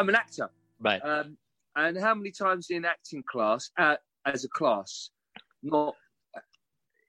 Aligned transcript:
I'm 0.00 0.08
an 0.08 0.14
actor. 0.14 0.48
Right. 0.80 1.00
Um, 1.04 1.36
and 1.76 1.98
how 1.98 2.14
many 2.14 2.30
times 2.30 2.68
in 2.70 2.86
acting 2.86 3.22
class, 3.30 3.70
uh, 3.78 3.96
as 4.24 4.44
a 4.44 4.48
class, 4.48 5.10
not 5.62 5.94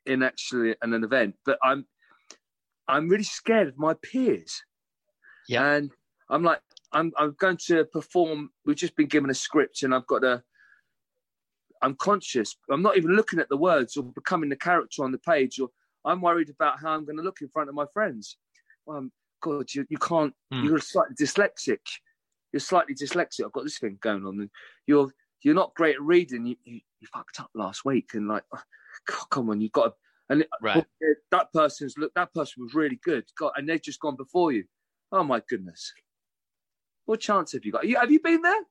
in 0.06 0.22
actually 0.22 0.76
an, 0.82 0.94
an 0.94 1.06
event, 1.06 1.36
but 1.46 1.58
I'm 1.64 1.86
I'm 2.90 3.08
really 3.08 3.24
scared 3.24 3.70
of 3.70 3.78
my 3.78 3.94
peers. 3.94 4.62
Yeah. 5.48 5.72
And 5.72 5.90
I'm 6.30 6.44
like, 6.44 6.60
I'm 6.92 7.14
I'm 7.18 7.34
going 7.40 7.58
to 7.68 7.86
perform. 7.86 8.50
We've 8.66 8.76
just 8.76 8.98
been 8.98 9.08
given 9.08 9.30
a 9.30 9.34
script, 9.36 9.84
and 9.84 9.96
I've 9.96 10.08
got 10.08 10.20
to. 10.20 10.44
I'm 11.82 11.96
conscious. 11.96 12.58
I'm 12.70 12.82
not 12.82 12.98
even 12.98 13.16
looking 13.16 13.40
at 13.40 13.48
the 13.48 13.58
words 13.58 13.96
or 13.96 14.04
becoming 14.04 14.50
the 14.50 14.58
character 14.58 15.06
on 15.06 15.14
the 15.14 15.18
page, 15.18 15.62
or 15.62 15.70
I'm 16.04 16.22
worried 16.22 16.50
about 16.50 16.80
how 16.82 16.90
I'm 16.92 17.06
going 17.06 17.18
to 17.18 17.24
look 17.24 17.42
in 17.42 17.48
front 17.48 17.70
of 17.70 17.76
my 17.76 17.86
friends. 17.94 18.38
Um, 18.86 19.14
God, 19.42 19.74
you, 19.74 19.86
you 19.90 19.98
can't. 19.98 20.34
Mm. 20.54 20.66
You're 20.66 20.80
slightly 20.80 21.16
dyslexic 21.16 21.80
you're 22.52 22.60
slightly 22.60 22.96
dyslexic. 22.96 23.46
I've 23.46 23.52
got 23.52 23.64
this 23.64 23.80
thing 23.80 23.98
going 24.02 24.26
on. 24.26 24.40
And 24.40 24.50
you're 24.88 25.12
you're 25.44 25.56
not 25.56 25.74
great 25.76 25.96
at 25.96 26.02
reading. 26.02 26.46
You, 26.46 26.56
you, 26.64 26.82
you 27.00 27.08
fucked 27.12 27.40
up 27.40 27.50
last 27.56 27.86
week, 27.86 28.12
and 28.14 28.28
like, 28.28 28.44
oh, 28.54 29.24
come 29.30 29.50
on, 29.50 29.62
you've 29.62 29.72
got 29.72 29.86
to. 29.86 29.94
And 30.30 30.46
right. 30.62 30.86
that 31.32 31.52
person's 31.52 31.98
look. 31.98 32.14
That 32.14 32.34
person 32.34 32.64
was 32.64 32.74
really 32.74 33.00
good. 33.04 33.26
God, 33.38 33.52
and 33.58 33.68
they've 33.68 33.82
just 33.82 34.00
gone 34.00 34.16
before 34.16 34.52
you. 34.52 34.64
Oh 35.12 35.24
my 35.24 35.42
goodness. 35.50 35.92
What 37.06 37.20
chance 37.20 37.52
have 37.52 37.66
you 37.66 37.74
got? 37.74 37.82
Have 37.82 37.90
you, 37.90 37.98
have 37.98 38.12
you 38.12 38.22
been 38.22 38.42
there? 38.42 38.62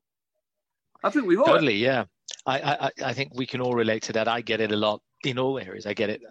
I 1.05 1.11
think 1.11 1.27
we've 1.27 1.39
all. 1.39 1.47
Totally, 1.47 1.77
yeah. 1.77 2.05
I, 2.47 2.61
I 2.61 2.91
I 3.07 3.13
think 3.13 3.33
we 3.35 3.47
can 3.47 3.61
all 3.61 3.75
relate 3.75 4.03
to 4.05 4.13
that. 4.15 4.29
I 4.29 4.41
get 4.41 4.61
it 4.61 4.73
a 4.73 4.77
lot 4.77 5.03
in 5.25 5.39
all 5.39 5.59
areas. 5.59 5.85
I 5.85 5.93
get 5.93 6.09
it. 6.09 6.23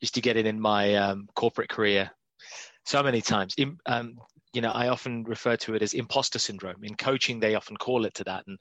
Used 0.00 0.14
to 0.14 0.20
get 0.20 0.36
it 0.36 0.46
in 0.46 0.58
my 0.60 0.96
um, 0.96 1.28
corporate 1.36 1.68
career 1.68 2.10
so 2.84 3.02
many 3.02 3.20
times. 3.20 3.54
In, 3.56 3.78
um, 3.86 4.16
you 4.52 4.60
know, 4.60 4.70
I 4.70 4.88
often 4.88 5.24
refer 5.24 5.56
to 5.56 5.74
it 5.74 5.82
as 5.82 5.94
imposter 5.94 6.38
syndrome. 6.38 6.84
In 6.84 6.94
coaching, 6.94 7.40
they 7.40 7.54
often 7.54 7.76
call 7.76 8.04
it 8.04 8.14
to 8.14 8.24
that. 8.24 8.46
And, 8.46 8.58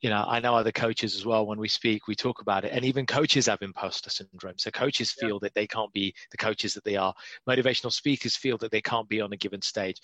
you 0.00 0.10
know, 0.10 0.24
I 0.26 0.40
know 0.40 0.56
other 0.56 0.72
coaches 0.72 1.14
as 1.14 1.24
well, 1.24 1.46
when 1.46 1.58
we 1.58 1.68
speak, 1.68 2.08
we 2.08 2.16
talk 2.16 2.40
about 2.40 2.64
it. 2.64 2.72
And 2.72 2.84
even 2.84 3.06
coaches 3.06 3.46
have 3.46 3.62
imposter 3.62 4.10
syndrome. 4.10 4.58
So 4.58 4.70
coaches 4.70 5.12
feel 5.12 5.34
yeah. 5.34 5.38
that 5.42 5.54
they 5.54 5.66
can't 5.66 5.92
be 5.92 6.14
the 6.30 6.36
coaches 6.36 6.74
that 6.74 6.84
they 6.84 6.96
are. 6.96 7.14
Motivational 7.48 7.92
speakers 7.92 8.36
feel 8.36 8.58
that 8.58 8.72
they 8.72 8.82
can't 8.82 9.08
be 9.08 9.20
on 9.20 9.32
a 9.32 9.36
given 9.36 9.62
stage, 9.62 10.00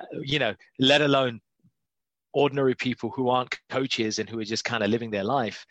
uh, 0.00 0.20
you 0.22 0.38
know, 0.38 0.54
let 0.80 1.02
alone 1.02 1.40
ordinary 2.32 2.74
people 2.74 3.10
who 3.10 3.28
aren't 3.28 3.56
coaches 3.70 4.18
and 4.18 4.28
who 4.28 4.40
are 4.40 4.44
just 4.44 4.64
kind 4.64 4.82
of 4.82 4.90
living 4.90 5.10
their 5.10 5.24
life. 5.24 5.64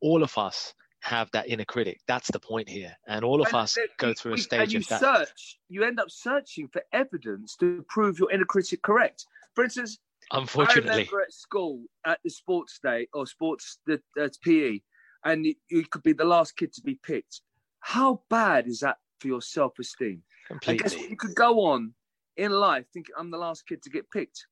All 0.00 0.24
of 0.24 0.36
us 0.36 0.74
have 1.00 1.30
that 1.32 1.48
inner 1.48 1.64
critic. 1.64 2.00
That's 2.06 2.30
the 2.30 2.40
point 2.40 2.68
here. 2.68 2.96
And 3.06 3.24
all 3.24 3.40
of 3.40 3.48
and 3.48 3.56
us 3.56 3.78
go 3.98 4.12
through 4.12 4.34
a 4.34 4.38
stage 4.38 4.72
you 4.72 4.80
of 4.80 4.88
that. 4.88 5.00
Search, 5.00 5.58
you 5.68 5.84
end 5.84 6.00
up 6.00 6.10
searching 6.10 6.68
for 6.68 6.82
evidence 6.92 7.56
to 7.56 7.84
prove 7.88 8.18
your 8.18 8.30
inner 8.30 8.44
critic 8.44 8.82
correct. 8.82 9.24
For 9.54 9.64
instance, 9.64 9.98
unfortunately, 10.32 10.90
I 10.90 10.94
remember 10.94 11.22
at 11.22 11.32
school 11.32 11.84
at 12.06 12.18
the 12.24 12.30
sports 12.30 12.78
day 12.82 13.08
or 13.14 13.26
sports 13.26 13.78
the 13.86 14.00
uh, 14.20 14.28
PE, 14.42 14.80
and 15.24 15.46
you, 15.46 15.84
could 15.90 16.02
be 16.02 16.12
the 16.12 16.24
last 16.24 16.56
kid 16.56 16.72
to 16.74 16.82
be 16.82 16.98
picked. 17.02 17.42
How 17.80 18.22
bad 18.28 18.66
is 18.66 18.80
that 18.80 18.96
for 19.20 19.28
your 19.28 19.42
self-esteem? 19.42 20.22
Completely. 20.48 20.84
I 20.84 20.88
guess 20.88 21.08
you 21.08 21.16
could 21.16 21.34
go 21.34 21.66
on 21.66 21.94
in 22.36 22.52
life 22.52 22.86
thinking 22.92 23.14
I'm 23.18 23.30
the 23.30 23.38
last 23.38 23.66
kid 23.66 23.82
to 23.82 23.90
get 23.90 24.10
picked, 24.10 24.46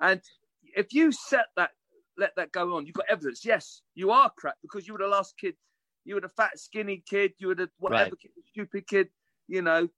and 0.00 0.20
if 0.76 0.92
you 0.92 1.12
set 1.12 1.46
that 1.56 1.70
let 2.18 2.36
that 2.36 2.52
go 2.52 2.76
on, 2.76 2.86
you've 2.86 2.94
got 2.94 3.06
evidence. 3.08 3.44
Yes, 3.44 3.82
you 3.94 4.10
are 4.10 4.30
crap 4.36 4.56
because 4.62 4.86
you 4.86 4.94
were 4.94 4.98
the 4.98 5.06
last 5.06 5.34
kid 5.38 5.54
you 6.04 6.14
were 6.14 6.20
the 6.20 6.28
fat, 6.28 6.58
skinny 6.58 7.02
kid. 7.08 7.32
You 7.38 7.48
were 7.48 7.54
the 7.54 7.70
whatever 7.78 8.10
right. 8.10 8.20
kid, 8.20 8.30
stupid 8.50 8.86
kid. 8.86 9.08
You 9.48 9.62
know, 9.62 9.88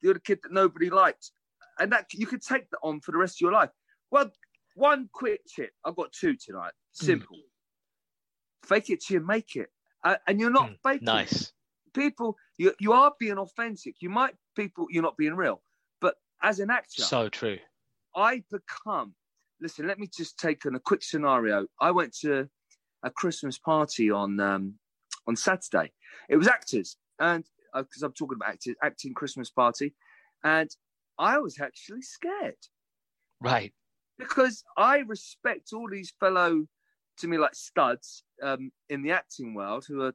you 0.00 0.08
were 0.08 0.14
the 0.14 0.20
kid 0.20 0.40
that 0.42 0.52
nobody 0.52 0.90
liked, 0.90 1.30
and 1.78 1.92
that 1.92 2.06
you 2.12 2.26
could 2.26 2.42
take 2.42 2.70
that 2.70 2.78
on 2.82 3.00
for 3.00 3.12
the 3.12 3.18
rest 3.18 3.36
of 3.36 3.40
your 3.42 3.52
life. 3.52 3.70
Well, 4.10 4.30
one 4.74 5.08
quick 5.12 5.40
tip. 5.54 5.70
I've 5.84 5.96
got 5.96 6.12
two 6.12 6.34
tonight. 6.36 6.72
Hmm. 6.98 7.06
Simple. 7.06 7.36
Mm. 7.36 8.68
Fake 8.68 8.90
it 8.90 9.02
till 9.02 9.20
you 9.20 9.26
make 9.26 9.56
it, 9.56 9.68
uh, 10.04 10.16
and 10.26 10.40
you're 10.40 10.50
not 10.50 10.70
mm. 10.70 10.76
faking. 10.82 11.06
Nice. 11.06 11.52
People, 11.94 12.36
you 12.58 12.72
you 12.80 12.92
are 12.92 13.12
being 13.18 13.38
authentic. 13.38 13.96
You 14.00 14.08
might 14.08 14.34
people 14.56 14.86
you're 14.90 15.02
not 15.02 15.16
being 15.16 15.34
real, 15.34 15.62
but 16.00 16.14
as 16.42 16.58
an 16.58 16.70
actor, 16.70 17.02
so 17.02 17.28
true. 17.28 17.58
I 18.14 18.42
become. 18.50 19.14
Listen, 19.60 19.86
let 19.86 19.98
me 19.98 20.08
just 20.12 20.38
take 20.38 20.66
on 20.66 20.74
a 20.74 20.80
quick 20.80 21.02
scenario. 21.02 21.66
I 21.80 21.92
went 21.92 22.16
to 22.20 22.48
a 23.02 23.10
Christmas 23.10 23.58
party 23.58 24.10
on 24.10 24.40
um, 24.40 24.74
on 25.26 25.36
Saturday. 25.36 25.92
It 26.28 26.36
was 26.36 26.48
actors, 26.48 26.96
and 27.18 27.44
because 27.74 28.02
uh, 28.02 28.06
I'm 28.06 28.12
talking 28.12 28.36
about 28.36 28.50
actors, 28.50 28.76
acting 28.82 29.14
Christmas 29.14 29.50
party, 29.50 29.94
and 30.44 30.70
I 31.18 31.38
was 31.38 31.60
actually 31.60 32.02
scared. 32.02 32.56
Right. 33.40 33.72
Because 34.18 34.62
I 34.76 34.98
respect 34.98 35.72
all 35.72 35.88
these 35.90 36.12
fellow, 36.20 36.66
to 37.18 37.28
me 37.28 37.38
like 37.38 37.54
studs 37.54 38.24
um, 38.42 38.70
in 38.88 39.02
the 39.02 39.12
acting 39.12 39.54
world 39.54 39.84
who 39.86 40.02
are 40.02 40.14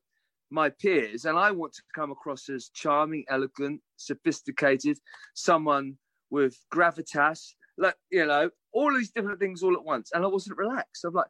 my 0.50 0.70
peers, 0.70 1.26
and 1.26 1.38
I 1.38 1.52
want 1.52 1.74
to 1.74 1.82
come 1.94 2.12
across 2.12 2.50
as 2.50 2.70
charming, 2.70 3.26
elegant, 3.30 3.82
sophisticated, 3.98 4.98
someone 5.34 5.98
with 6.30 6.58
gravitas, 6.74 7.54
like 7.78 7.96
you 8.12 8.26
know, 8.26 8.50
all 8.72 8.94
these 8.94 9.12
different 9.12 9.40
things 9.40 9.62
all 9.62 9.76
at 9.76 9.84
once. 9.84 10.12
And 10.14 10.24
I 10.24 10.28
wasn't 10.28 10.58
relaxed. 10.58 11.04
I'm 11.04 11.14
like, 11.14 11.28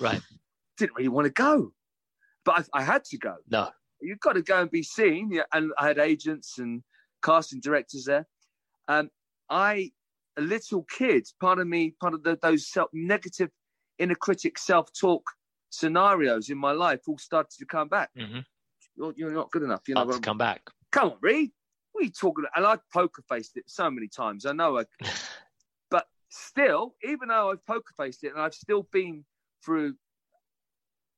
right, 0.00 0.20
didn't 0.78 0.96
really 0.96 1.08
want 1.08 1.26
to 1.26 1.32
go 1.32 1.72
but 2.44 2.66
I, 2.74 2.80
I 2.80 2.82
had 2.82 3.04
to 3.06 3.18
go. 3.18 3.36
No, 3.48 3.70
you've 4.00 4.20
got 4.20 4.34
to 4.34 4.42
go 4.42 4.60
and 4.62 4.70
be 4.70 4.82
seen. 4.82 5.30
Yeah, 5.32 5.42
and 5.52 5.72
I 5.78 5.88
had 5.88 5.98
agents 5.98 6.58
and 6.58 6.82
casting 7.22 7.60
directors 7.60 8.04
there. 8.04 8.26
Um, 8.88 9.10
I, 9.48 9.92
a 10.36 10.42
little 10.42 10.84
kid, 10.84 11.26
part 11.40 11.58
of 11.58 11.66
me, 11.66 11.94
part 12.00 12.14
of 12.14 12.22
the, 12.22 12.38
those 12.40 12.70
self 12.70 12.90
negative 12.92 13.50
inner 13.98 14.14
critic 14.14 14.58
self 14.58 14.88
talk 14.92 15.22
scenarios 15.70 16.50
in 16.50 16.58
my 16.58 16.72
life 16.72 17.00
all 17.06 17.18
started 17.18 17.56
to 17.58 17.66
come 17.66 17.88
back. 17.88 18.10
Mm-hmm. 18.18 18.40
You're, 18.96 19.14
you're, 19.16 19.32
not 19.32 19.50
good 19.50 19.62
enough. 19.62 19.82
You 19.88 19.94
know, 19.94 20.10
to 20.10 20.20
come 20.20 20.38
back. 20.38 20.62
Come 20.92 21.10
on, 21.10 21.16
Reed. 21.20 21.50
What 21.92 22.02
are 22.02 22.04
you 22.04 22.12
talking 22.12 22.44
about? 22.44 22.56
And 22.56 22.66
I 22.66 22.78
poker 22.92 23.22
faced 23.28 23.56
it 23.56 23.64
so 23.66 23.90
many 23.90 24.08
times. 24.08 24.46
I 24.46 24.52
know 24.52 24.78
I, 24.78 24.84
but 25.90 26.06
still, 26.28 26.94
even 27.04 27.28
though 27.28 27.50
I've 27.50 27.64
poker 27.66 27.92
faced 27.96 28.24
it 28.24 28.32
and 28.32 28.40
I've 28.40 28.54
still 28.54 28.86
been 28.92 29.24
through 29.64 29.94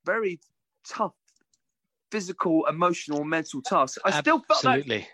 very 0.05 0.41
tough 0.89 1.13
physical, 2.11 2.67
emotional, 2.67 3.25
mental 3.25 3.63
tasks. 3.63 3.99
I 4.05 4.21
still 4.21 4.39
felt 4.41 4.65
absolutely. 4.65 4.99
Like, 4.99 5.09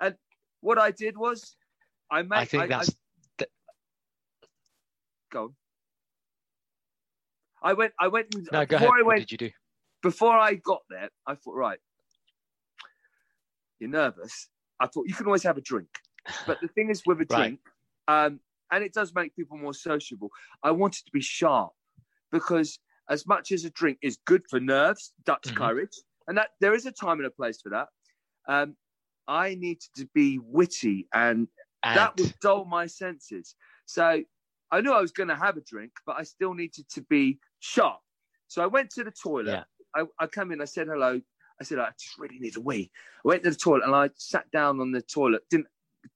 and 0.00 0.14
what 0.60 0.78
I 0.78 0.90
did 0.90 1.16
was, 1.16 1.56
I 2.10 2.22
made. 2.22 2.36
I 2.36 2.44
think 2.44 2.62
I, 2.64 2.66
that's. 2.66 2.96
I, 3.40 3.44
go. 5.30 5.44
On. 5.44 5.54
I 7.62 7.72
went. 7.74 7.92
I 7.98 8.08
went. 8.08 8.34
No, 8.52 8.66
go 8.66 8.76
ahead. 8.76 8.88
I 8.88 8.92
went, 8.92 9.06
what 9.06 9.18
did 9.18 9.32
you 9.32 9.38
do? 9.38 9.50
Before 10.02 10.36
I 10.36 10.54
got 10.54 10.80
there, 10.88 11.10
I 11.26 11.34
thought, 11.34 11.54
right, 11.54 11.78
you're 13.78 13.90
nervous. 13.90 14.48
I 14.78 14.86
thought 14.86 15.06
you 15.06 15.14
can 15.14 15.26
always 15.26 15.42
have 15.42 15.58
a 15.58 15.60
drink, 15.60 15.88
but 16.46 16.58
the 16.62 16.68
thing 16.68 16.88
is 16.88 17.02
with 17.04 17.20
a 17.20 17.24
drink, 17.36 17.60
right. 18.08 18.26
um, 18.26 18.40
and 18.72 18.82
it 18.82 18.94
does 18.94 19.14
make 19.14 19.36
people 19.36 19.58
more 19.58 19.74
sociable. 19.74 20.30
I 20.62 20.70
wanted 20.70 21.04
to 21.04 21.12
be 21.12 21.20
sharp 21.20 21.72
because 22.32 22.78
as 23.10 23.26
much 23.26 23.52
as 23.52 23.64
a 23.64 23.70
drink 23.70 23.98
is 24.00 24.18
good 24.24 24.42
for 24.48 24.60
nerves, 24.60 25.12
Dutch 25.24 25.42
mm-hmm. 25.42 25.56
courage, 25.56 25.96
and 26.28 26.38
that 26.38 26.50
there 26.60 26.74
is 26.74 26.86
a 26.86 26.92
time 26.92 27.18
and 27.18 27.26
a 27.26 27.30
place 27.30 27.60
for 27.60 27.70
that. 27.70 27.88
Um, 28.48 28.76
I 29.28 29.54
needed 29.54 29.88
to 29.96 30.08
be 30.14 30.38
witty, 30.42 31.08
and, 31.12 31.48
and, 31.82 31.98
that 31.98 32.16
would 32.16 32.34
dull 32.40 32.64
my 32.64 32.86
senses. 32.86 33.54
So 33.86 34.22
I 34.70 34.80
knew 34.80 34.92
I 34.92 35.00
was 35.00 35.12
going 35.12 35.28
to 35.28 35.36
have 35.36 35.56
a 35.56 35.60
drink, 35.60 35.92
but 36.06 36.16
I 36.18 36.22
still 36.22 36.54
needed 36.54 36.88
to 36.90 37.02
be 37.02 37.38
sharp. 37.58 38.00
So 38.48 38.62
I 38.62 38.66
went 38.66 38.90
to 38.90 39.04
the 39.04 39.10
toilet. 39.10 39.52
Yeah. 39.52 39.64
I, 39.94 40.04
I 40.24 40.26
come 40.26 40.52
in. 40.52 40.60
I 40.60 40.64
said 40.64 40.86
hello. 40.86 41.20
I 41.60 41.64
said 41.64 41.78
I 41.78 41.90
just 42.00 42.18
really 42.18 42.38
need 42.38 42.56
a 42.56 42.60
wee. 42.60 42.90
I 43.24 43.28
went 43.28 43.42
to 43.42 43.50
the 43.50 43.56
toilet 43.56 43.84
and 43.84 43.94
I 43.94 44.10
sat 44.16 44.50
down 44.50 44.80
on 44.80 44.92
the 44.92 45.02
toilet. 45.02 45.42
Didn't 45.50 45.66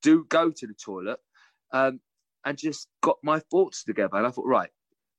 do 0.03 0.25
go 0.29 0.51
to 0.51 0.67
the 0.67 0.75
toilet 0.75 1.19
um, 1.73 2.01
and 2.45 2.57
just 2.57 2.89
got 3.03 3.19
my 3.23 3.41
thoughts 3.51 3.85
together. 3.85 4.17
And 4.17 4.27
I 4.27 4.31
thought, 4.31 4.47
right, 4.47 4.71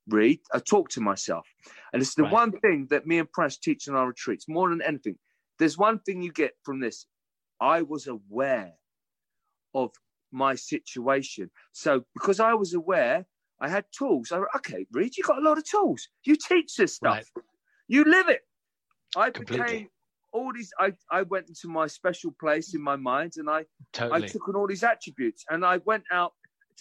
read, 0.07 0.39
I 0.53 0.59
talk 0.59 0.89
to 0.89 1.01
myself. 1.01 1.47
And 1.93 2.01
it's 2.01 2.15
the 2.15 2.23
right. 2.23 2.31
one 2.31 2.51
thing 2.59 2.87
that 2.89 3.07
me 3.07 3.19
and 3.19 3.31
Prash 3.31 3.59
teach 3.59 3.87
in 3.87 3.95
our 3.95 4.07
retreats 4.07 4.45
more 4.47 4.69
than 4.69 4.81
anything. 4.81 5.17
There's 5.59 5.77
one 5.77 5.99
thing 5.99 6.21
you 6.21 6.31
get 6.31 6.53
from 6.63 6.79
this. 6.79 7.05
I 7.59 7.81
was 7.81 8.07
aware 8.07 8.73
of 9.73 9.91
my 10.31 10.55
situation. 10.55 11.49
So 11.71 12.03
because 12.13 12.39
I 12.39 12.53
was 12.53 12.73
aware, 12.73 13.25
I 13.59 13.69
had 13.69 13.85
tools. 13.97 14.31
I 14.31 14.41
okay, 14.57 14.85
Reed, 14.91 15.15
you 15.17 15.23
got 15.23 15.37
a 15.37 15.41
lot 15.41 15.57
of 15.57 15.63
tools. 15.63 16.07
You 16.25 16.35
teach 16.35 16.75
this 16.75 16.95
stuff. 16.95 17.25
Right. 17.35 17.43
You 17.87 18.03
live 18.03 18.29
it. 18.29 18.41
I 19.15 19.29
Completely. 19.29 19.65
became 19.65 19.89
all 20.33 20.51
these. 20.53 20.71
I, 20.77 20.93
I 21.09 21.21
went 21.21 21.47
into 21.47 21.69
my 21.69 21.87
special 21.87 22.35
place 22.39 22.75
in 22.75 22.81
my 22.81 22.97
mind, 22.97 23.33
and 23.37 23.49
I 23.49 23.65
totally. 23.93 24.23
I 24.23 24.27
took 24.27 24.49
on 24.49 24.55
all 24.55 24.67
these 24.67 24.83
attributes, 24.83 25.45
and 25.49 25.65
I 25.65 25.77
went 25.77 26.03
out. 26.11 26.33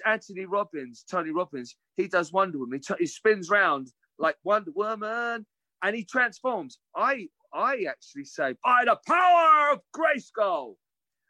Anthony 0.06 0.44
Robbins, 0.44 1.04
Tony 1.08 1.30
Robbins, 1.30 1.76
he 1.96 2.08
does 2.08 2.32
Wonder 2.32 2.58
Woman. 2.58 2.78
He, 2.78 2.94
t- 2.94 3.00
he 3.00 3.06
spins 3.06 3.50
round 3.50 3.88
like 4.18 4.36
Wonder 4.44 4.70
Woman, 4.74 5.46
and 5.82 5.96
he 5.96 6.04
transforms. 6.04 6.78
I 6.96 7.28
I 7.52 7.84
actually 7.88 8.24
say 8.24 8.54
by 8.64 8.84
the 8.84 8.98
power 9.06 9.72
of 9.72 9.80
Grayskull, 9.96 10.74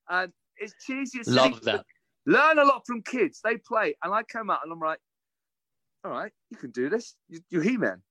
and 0.09 0.33
it's 0.57 0.75
cheesy. 0.87 1.21
It's 1.21 1.29
Love 1.29 1.63
that. 1.63 1.85
Learn 2.27 2.59
a 2.59 2.65
lot 2.65 2.83
from 2.87 3.03
kids. 3.03 3.41
They 3.45 3.59
play, 3.59 3.95
and 4.03 4.15
I 4.15 4.23
came 4.23 4.51
out 4.51 4.61
and 4.63 4.73
I'm 4.73 4.81
like, 4.81 4.99
all 6.05 6.11
right, 6.11 6.33
you 6.51 6.57
can 6.57 6.71
do 6.71 6.89
this. 6.89 7.15
You're 7.51 7.63
He-Man. 7.63 8.03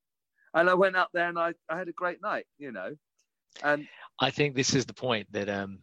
And 0.53 0.69
I 0.69 0.73
went 0.75 0.95
out 0.95 1.09
there 1.13 1.29
and 1.29 1.39
I, 1.39 1.53
I 1.69 1.77
had 1.77 1.88
a 1.88 1.94
great 1.94 2.21
night, 2.21 2.45
you 2.59 2.71
know. 2.71 2.95
And 3.63 3.88
I 4.19 4.29
think 4.29 4.55
this 4.55 4.73
is 4.73 4.85
the 4.85 4.94
point 4.94 5.27
that 5.31 5.50
um, 5.50 5.79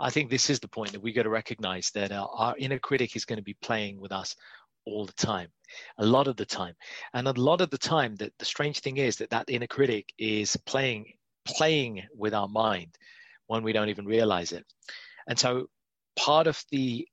I 0.00 0.10
think 0.10 0.30
this 0.30 0.50
is 0.50 0.60
the 0.60 0.68
point 0.68 0.92
that 0.92 1.02
we 1.02 1.12
got 1.12 1.24
to 1.24 1.30
recognize 1.30 1.90
that 1.94 2.12
our, 2.12 2.28
our 2.32 2.56
inner 2.58 2.78
critic 2.78 3.16
is 3.16 3.24
going 3.24 3.38
to 3.38 3.42
be 3.42 3.56
playing 3.60 4.00
with 4.00 4.12
us 4.12 4.36
all 4.86 5.04
the 5.04 5.12
time, 5.12 5.48
a 5.98 6.06
lot 6.06 6.28
of 6.28 6.36
the 6.36 6.46
time, 6.46 6.74
and 7.12 7.26
a 7.26 7.32
lot 7.32 7.60
of 7.60 7.70
the 7.70 7.78
time. 7.78 8.14
That 8.16 8.32
the 8.38 8.44
strange 8.44 8.80
thing 8.80 8.96
is 8.96 9.16
that 9.16 9.30
that 9.30 9.50
inner 9.50 9.66
critic 9.66 10.12
is 10.18 10.56
playing 10.66 11.12
playing 11.44 12.02
with 12.14 12.34
our 12.34 12.48
mind 12.48 12.96
when 13.46 13.62
we 13.62 13.72
don't 13.72 13.88
even 13.88 14.06
realize 14.06 14.52
it. 14.52 14.64
And 15.26 15.38
so, 15.38 15.66
part 16.16 16.46
of 16.46 16.62
the 16.70 17.06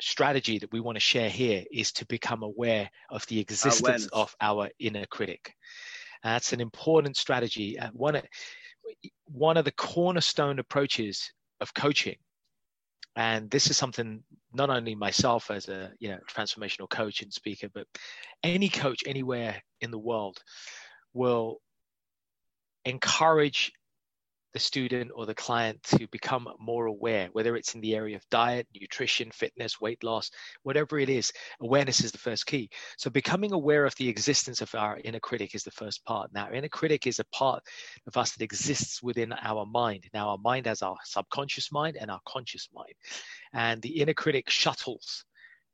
strategy 0.00 0.58
that 0.58 0.72
we 0.72 0.80
want 0.80 0.96
to 0.96 1.00
share 1.00 1.30
here 1.30 1.64
is 1.72 1.92
to 1.92 2.06
become 2.06 2.42
aware 2.42 2.90
of 3.10 3.26
the 3.26 3.40
existence 3.40 3.80
Awareness. 3.80 4.08
of 4.12 4.34
our 4.40 4.68
inner 4.78 5.06
critic. 5.06 5.54
That's 6.22 6.52
an 6.52 6.60
important 6.60 7.16
strategy. 7.16 7.78
Uh, 7.78 7.90
one, 7.92 8.20
one 9.26 9.56
of 9.56 9.64
the 9.64 9.72
cornerstone 9.72 10.58
approaches 10.58 11.32
of 11.60 11.74
coaching, 11.74 12.16
and 13.16 13.50
this 13.50 13.70
is 13.70 13.76
something 13.76 14.22
not 14.52 14.70
only 14.70 14.94
myself 14.94 15.50
as 15.50 15.68
a 15.68 15.92
you 15.98 16.08
know 16.08 16.18
transformational 16.28 16.88
coach 16.88 17.22
and 17.22 17.32
speaker, 17.32 17.68
but 17.72 17.86
any 18.42 18.68
coach 18.68 19.02
anywhere 19.06 19.62
in 19.80 19.90
the 19.90 19.98
world 19.98 20.38
will 21.14 21.58
encourage 22.84 23.72
the 24.56 24.60
student 24.60 25.10
or 25.14 25.26
the 25.26 25.34
client 25.34 25.82
to 25.82 26.08
become 26.08 26.48
more 26.58 26.86
aware, 26.86 27.28
whether 27.32 27.56
it's 27.56 27.74
in 27.74 27.82
the 27.82 27.94
area 27.94 28.16
of 28.16 28.26
diet, 28.30 28.66
nutrition, 28.74 29.30
fitness, 29.30 29.82
weight 29.82 30.02
loss, 30.02 30.30
whatever 30.62 30.98
it 30.98 31.10
is. 31.10 31.30
Awareness 31.60 32.02
is 32.02 32.10
the 32.10 32.16
first 32.16 32.46
key. 32.46 32.70
So, 32.96 33.10
becoming 33.10 33.52
aware 33.52 33.84
of 33.84 33.94
the 33.96 34.08
existence 34.08 34.62
of 34.62 34.74
our 34.74 34.98
inner 35.04 35.20
critic 35.20 35.54
is 35.54 35.62
the 35.62 35.70
first 35.72 36.02
part. 36.06 36.32
Now, 36.32 36.50
inner 36.50 36.70
critic 36.70 37.06
is 37.06 37.18
a 37.18 37.26
part 37.26 37.62
of 38.06 38.16
us 38.16 38.32
that 38.32 38.42
exists 38.42 39.02
within 39.02 39.34
our 39.34 39.66
mind. 39.66 40.04
Now, 40.14 40.30
our 40.30 40.38
mind 40.38 40.64
has 40.64 40.80
our 40.80 40.96
subconscious 41.04 41.70
mind 41.70 41.98
and 42.00 42.10
our 42.10 42.20
conscious 42.26 42.70
mind. 42.74 42.94
And 43.52 43.82
the 43.82 44.00
inner 44.00 44.14
critic 44.14 44.48
shuttles 44.48 45.26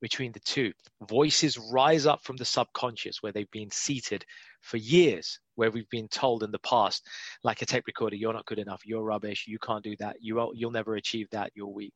between 0.02 0.32
the 0.32 0.40
two. 0.40 0.72
Voices 1.08 1.56
rise 1.56 2.04
up 2.06 2.22
from 2.22 2.36
the 2.36 2.44
subconscious 2.44 3.22
where 3.22 3.32
they've 3.32 3.50
been 3.52 3.70
seated 3.70 4.26
for 4.60 4.76
years, 4.76 5.38
where 5.54 5.70
we've 5.70 5.88
been 5.90 6.08
told 6.08 6.42
in 6.42 6.50
the 6.50 6.58
past, 6.58 7.06
like 7.44 7.62
a 7.62 7.66
tape 7.66 7.84
recorder, 7.86 8.16
you're 8.16 8.32
not 8.32 8.46
good 8.46 8.58
enough, 8.58 8.82
you're 8.84 9.02
rubbish, 9.02 9.44
you 9.46 9.58
can't 9.60 9.84
do 9.84 9.96
that, 9.96 10.16
you 10.20 10.34
will, 10.34 10.52
you'll 10.54 10.70
never 10.70 10.96
achieve 10.96 11.28
that, 11.30 11.52
you're 11.54 11.66
weak. 11.68 11.94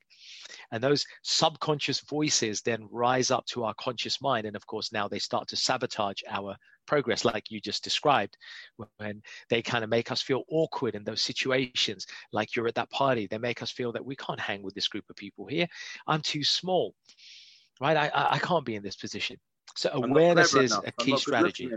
And 0.73 0.83
those 0.83 1.05
subconscious 1.23 2.01
voices 2.01 2.63
then 2.63 2.89
rise 2.91 3.31
up 3.31 3.45
to 3.47 3.65
our 3.65 3.75
conscious 3.75 4.23
mind. 4.23 4.47
And 4.47 4.57
of 4.57 4.67
course, 4.67 4.93
now 4.93 5.09
they 5.09 5.19
start 5.19 5.49
to 5.49 5.57
sabotage 5.57 6.23
our 6.29 6.57
progress, 6.87 7.25
like 7.25 7.51
you 7.51 7.61
just 7.61 7.83
described, 7.83 8.37
when 8.99 9.21
they 9.51 9.63
kind 9.63 9.83
of 9.83 9.91
make 9.91 10.13
us 10.13 10.23
feel 10.23 10.45
awkward 10.49 10.95
in 10.95 11.03
those 11.03 11.23
situations, 11.23 12.07
like 12.33 12.55
you're 12.55 12.69
at 12.69 12.77
that 12.77 12.91
party. 12.91 13.27
They 13.27 13.39
make 13.39 13.63
us 13.63 13.73
feel 13.73 13.93
that 13.93 14.05
we 14.05 14.15
can't 14.15 14.41
hang 14.41 14.63
with 14.63 14.75
this 14.75 14.89
group 14.89 15.05
of 15.11 15.17
people 15.17 15.47
here. 15.47 15.67
I'm 16.07 16.21
too 16.21 16.45
small 16.45 16.95
right? 17.81 17.97
I, 17.97 18.29
I 18.33 18.39
can't 18.39 18.65
be 18.65 18.75
in 18.75 18.83
this 18.83 18.97
position. 18.97 19.37
So 19.77 19.91
awareness 19.93 20.55
is 20.55 20.73
enough. 20.73 20.85
a 20.87 20.93
key 20.93 21.17
strategy. 21.17 21.71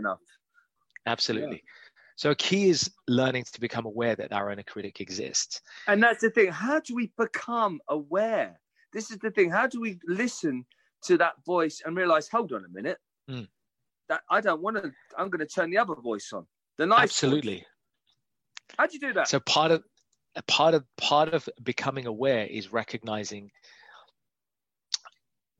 Absolutely. 1.06 1.56
Yeah. 1.56 1.70
So 2.16 2.30
a 2.30 2.34
key 2.34 2.68
is 2.68 2.90
learning 3.08 3.44
to 3.52 3.60
become 3.60 3.86
aware 3.86 4.14
that 4.16 4.32
our 4.32 4.50
inner 4.50 4.62
critic 4.62 5.00
exists. 5.00 5.62
And 5.88 6.02
that's 6.02 6.20
the 6.20 6.30
thing. 6.30 6.52
How 6.52 6.80
do 6.80 6.94
we 6.94 7.10
become 7.16 7.80
aware? 7.88 8.60
This 8.92 9.10
is 9.10 9.18
the 9.18 9.30
thing. 9.30 9.50
How 9.50 9.66
do 9.66 9.80
we 9.80 9.98
listen 10.06 10.66
to 11.04 11.16
that 11.18 11.34
voice 11.46 11.80
and 11.84 11.96
realize, 11.96 12.28
hold 12.28 12.52
on 12.52 12.64
a 12.64 12.68
minute, 12.68 12.98
mm. 13.30 13.48
that 14.08 14.20
I 14.30 14.40
don't 14.42 14.60
want 14.60 14.76
to. 14.76 14.92
I'm 15.16 15.30
going 15.30 15.40
to 15.40 15.46
turn 15.46 15.70
the 15.70 15.78
other 15.78 15.94
voice 15.94 16.30
on. 16.32 16.46
The 16.76 16.86
nice. 16.86 17.04
Absolutely. 17.04 17.56
Voice. 17.56 17.64
How 18.78 18.86
do 18.86 18.94
you 18.94 19.00
do 19.00 19.12
that? 19.14 19.28
So 19.28 19.40
part 19.40 19.72
of 19.72 19.82
part 20.46 20.74
of 20.74 20.84
part 20.96 21.32
of 21.32 21.48
becoming 21.62 22.06
aware 22.06 22.46
is 22.46 22.72
recognizing 22.72 23.50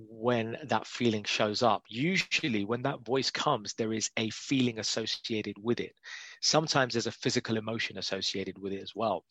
when 0.09 0.57
that 0.65 0.87
feeling 0.87 1.25
shows 1.25 1.63
up. 1.63 1.83
Usually, 1.89 2.65
when 2.65 2.83
that 2.83 3.05
voice 3.05 3.31
comes, 3.31 3.75
there 3.75 3.93
is 3.93 4.11
a 4.17 4.31
feeling 4.31 4.79
associated 4.79 5.57
with 5.63 5.81
it. 5.81 5.95
Sometimes 6.41 6.95
there's 6.95 7.07
a 7.07 7.13
physical 7.13 7.57
emotion 7.57 7.99
associated 7.99 8.59
with 8.59 8.73
it 8.73 8.83
as 8.83 8.95
well. 8.95 9.25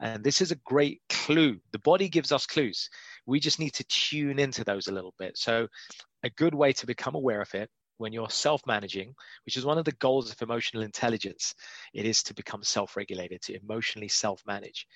And 0.00 0.24
this 0.24 0.40
is 0.40 0.50
a 0.50 0.60
great 0.64 1.00
clue. 1.08 1.58
The 1.72 1.78
body 1.80 2.08
gives 2.08 2.32
us 2.32 2.46
clues. 2.46 2.88
We 3.26 3.40
just 3.40 3.60
need 3.60 3.74
to 3.74 3.84
tune 3.84 4.38
into 4.38 4.64
those 4.64 4.88
a 4.88 4.92
little 4.92 5.14
bit. 5.18 5.38
So, 5.38 5.68
a 6.22 6.30
good 6.30 6.54
way 6.54 6.72
to 6.72 6.86
become 6.86 7.14
aware 7.14 7.40
of 7.40 7.54
it 7.54 7.70
when 7.98 8.12
you're 8.12 8.30
self 8.30 8.62
managing, 8.66 9.14
which 9.44 9.56
is 9.56 9.64
one 9.64 9.78
of 9.78 9.84
the 9.84 9.92
goals 9.92 10.30
of 10.30 10.40
emotional 10.42 10.82
intelligence, 10.82 11.54
it 11.92 12.06
is 12.06 12.22
to 12.24 12.34
become 12.34 12.62
self 12.62 12.96
regulated, 12.96 13.42
to 13.42 13.56
emotionally 13.56 14.08
self 14.08 14.42
manage. 14.46 14.86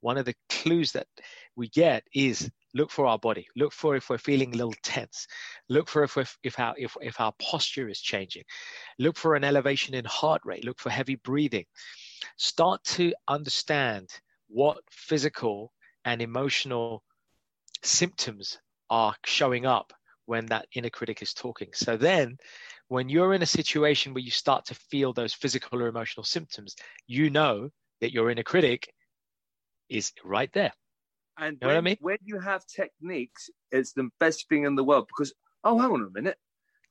One 0.00 0.18
of 0.18 0.24
the 0.24 0.34
clues 0.48 0.92
that 0.92 1.06
we 1.56 1.68
get 1.68 2.04
is 2.14 2.50
look 2.74 2.90
for 2.90 3.06
our 3.06 3.18
body. 3.18 3.46
Look 3.56 3.72
for 3.72 3.96
if 3.96 4.08
we're 4.08 4.18
feeling 4.18 4.52
a 4.52 4.56
little 4.56 4.74
tense. 4.82 5.26
Look 5.68 5.88
for 5.88 6.04
if, 6.04 6.16
if, 6.16 6.38
if, 6.42 6.58
our, 6.58 6.74
if, 6.78 6.96
if 7.00 7.20
our 7.20 7.32
posture 7.38 7.88
is 7.88 8.00
changing. 8.00 8.44
Look 8.98 9.16
for 9.16 9.34
an 9.34 9.44
elevation 9.44 9.94
in 9.94 10.04
heart 10.04 10.42
rate. 10.44 10.64
Look 10.64 10.78
for 10.78 10.90
heavy 10.90 11.16
breathing. 11.16 11.66
Start 12.36 12.82
to 12.84 13.12
understand 13.28 14.08
what 14.48 14.78
physical 14.90 15.72
and 16.04 16.22
emotional 16.22 17.02
symptoms 17.82 18.58
are 18.88 19.14
showing 19.24 19.66
up 19.66 19.92
when 20.26 20.46
that 20.46 20.66
inner 20.74 20.90
critic 20.90 21.22
is 21.22 21.34
talking 21.34 21.68
so 21.72 21.96
then 21.96 22.36
when 22.88 23.08
you're 23.08 23.34
in 23.34 23.42
a 23.42 23.46
situation 23.46 24.12
where 24.12 24.22
you 24.22 24.30
start 24.30 24.64
to 24.64 24.74
feel 24.74 25.12
those 25.12 25.34
physical 25.34 25.80
or 25.80 25.88
emotional 25.88 26.24
symptoms 26.24 26.74
you 27.06 27.30
know 27.30 27.68
that 28.00 28.12
your 28.12 28.30
inner 28.30 28.42
critic 28.42 28.92
is 29.88 30.12
right 30.24 30.50
there 30.52 30.72
and 31.40 31.54
you 31.54 31.58
know 31.62 31.68
when, 31.68 31.76
I 31.76 31.80
mean? 31.80 31.96
when 32.00 32.18
you 32.22 32.38
have 32.38 32.66
techniques, 32.66 33.48
it's 33.72 33.92
the 33.92 34.10
best 34.20 34.48
thing 34.48 34.64
in 34.64 34.74
the 34.74 34.84
world 34.84 35.06
because, 35.08 35.32
oh, 35.64 35.78
hang 35.78 35.90
on 35.90 36.02
a 36.02 36.10
minute, 36.10 36.36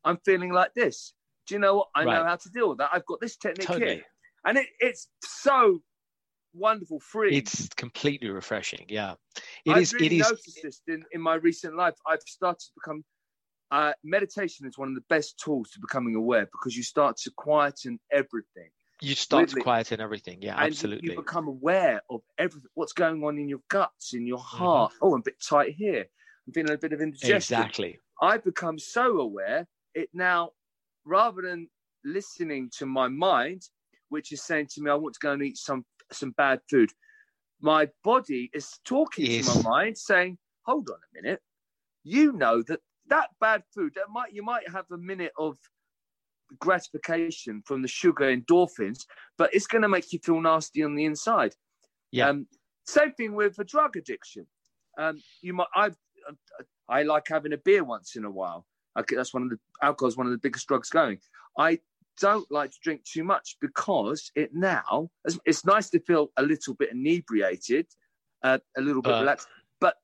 I'm 0.03 0.17
feeling 0.25 0.51
like 0.51 0.73
this. 0.73 1.13
Do 1.47 1.55
you 1.55 1.59
know 1.59 1.75
what? 1.75 1.87
I 1.95 2.03
right. 2.03 2.15
know 2.15 2.25
how 2.25 2.35
to 2.35 2.49
deal 2.49 2.69
with 2.69 2.79
that. 2.79 2.89
I've 2.91 3.05
got 3.05 3.21
this 3.21 3.37
technique 3.37 3.67
totally. 3.67 3.93
here. 3.95 4.03
And 4.45 4.57
it, 4.57 4.67
it's 4.79 5.07
so 5.23 5.81
wonderful, 6.53 6.99
free. 6.99 7.35
It's 7.35 7.67
completely 7.69 8.29
refreshing. 8.29 8.85
Yeah. 8.89 9.15
It 9.65 9.71
I've 9.71 9.81
is, 9.83 9.93
really 9.93 10.07
it 10.07 10.13
is. 10.13 10.29
noticed 10.29 10.59
this 10.63 10.81
in, 10.87 11.03
in 11.11 11.21
my 11.21 11.35
recent 11.35 11.75
life. 11.75 11.95
I've 12.07 12.21
started 12.25 12.59
to 12.59 12.71
become, 12.75 13.03
uh, 13.71 13.93
meditation 14.03 14.67
is 14.67 14.77
one 14.77 14.89
of 14.89 14.95
the 14.95 15.03
best 15.09 15.39
tools 15.39 15.69
to 15.71 15.79
becoming 15.79 16.15
aware 16.15 16.45
because 16.45 16.75
you 16.75 16.83
start 16.83 17.17
to 17.17 17.31
quieten 17.37 17.99
everything. 18.11 18.69
You 19.01 19.15
start 19.15 19.49
to 19.49 19.61
quieten 19.61 20.01
everything. 20.01 20.41
Yeah 20.41 20.55
and 20.55 20.67
absolutely 20.67 21.11
you 21.11 21.15
become 21.15 21.47
aware 21.47 22.01
of 22.09 22.21
everything 22.37 22.69
what's 22.73 22.93
going 22.93 23.23
on 23.23 23.37
in 23.37 23.47
your 23.47 23.61
guts 23.69 24.13
in 24.13 24.27
your 24.27 24.39
heart. 24.39 24.91
Mm-hmm. 24.93 25.05
oh 25.05 25.13
i'm 25.13 25.19
a 25.19 25.23
bit 25.23 25.41
tight 25.41 25.75
here. 25.77 26.05
I'm 26.47 26.53
feeling 26.53 26.71
a 26.71 26.77
bit 26.77 26.93
of 26.93 27.01
indigestion. 27.01 27.35
Exactly. 27.35 27.99
I've 28.21 28.43
become 28.43 28.77
so 28.77 29.19
aware 29.19 29.67
it 29.93 30.09
now 30.13 30.51
rather 31.05 31.41
than 31.43 31.69
listening 32.03 32.69
to 32.77 32.85
my 32.85 33.07
mind 33.07 33.61
which 34.09 34.31
is 34.31 34.43
saying 34.43 34.67
to 34.69 34.81
me 34.81 34.89
i 34.89 34.95
want 34.95 35.13
to 35.13 35.19
go 35.19 35.33
and 35.33 35.43
eat 35.43 35.57
some 35.57 35.83
some 36.11 36.31
bad 36.31 36.59
food 36.69 36.89
my 37.61 37.89
body 38.03 38.49
is 38.53 38.79
talking 38.85 39.29
yes. 39.29 39.47
to 39.47 39.63
my 39.63 39.69
mind 39.69 39.97
saying 39.97 40.37
hold 40.69 40.89
on 40.89 40.97
a 40.97 41.21
minute. 41.21 41.41
You 42.03 42.33
know 42.33 42.61
that 42.63 42.79
that 43.09 43.29
bad 43.39 43.63
food 43.73 43.93
that 43.95 44.09
might 44.11 44.33
you 44.33 44.43
might 44.43 44.69
have 44.69 44.85
a 44.91 44.97
minute 44.97 45.33
of 45.37 45.57
gratification 46.59 47.61
from 47.65 47.81
the 47.81 47.87
sugar 47.87 48.35
endorphins, 48.35 49.05
but 49.37 49.53
it's 49.53 49.67
going 49.67 49.81
to 49.81 49.89
make 49.89 50.11
you 50.11 50.19
feel 50.23 50.41
nasty 50.41 50.83
on 50.83 50.95
the 50.95 51.05
inside. 51.05 51.53
Yeah. 52.11 52.29
Um, 52.29 52.47
same 52.87 53.13
thing 53.13 53.33
with 53.35 53.59
a 53.59 53.63
drug 53.63 53.95
addiction. 53.97 54.47
Um, 54.97 55.21
you 55.41 55.53
might. 55.53 55.67
I 55.75 55.91
I 56.87 57.03
like 57.03 57.27
having 57.27 57.53
a 57.53 57.57
beer 57.57 57.83
once 57.83 58.15
in 58.15 58.25
a 58.25 58.31
while. 58.31 58.65
I, 58.95 59.03
that's 59.07 59.33
one 59.33 59.43
of 59.43 59.49
the 59.49 59.59
alcohol 59.81 60.09
is 60.09 60.17
one 60.17 60.25
of 60.25 60.31
the 60.31 60.39
biggest 60.39 60.67
drugs 60.67 60.89
going. 60.89 61.19
I 61.57 61.79
don't 62.19 62.49
like 62.51 62.71
to 62.71 62.77
drink 62.83 63.03
too 63.05 63.23
much 63.23 63.57
because 63.61 64.31
it 64.35 64.53
now 64.53 65.09
it's 65.45 65.65
nice 65.65 65.89
to 65.91 65.99
feel 65.99 66.31
a 66.37 66.43
little 66.43 66.73
bit 66.73 66.91
inebriated, 66.91 67.87
uh, 68.43 68.57
a 68.77 68.81
little 68.81 69.01
bit 69.01 69.13
uh, 69.13 69.19
relaxed. 69.19 69.47
But 69.79 69.95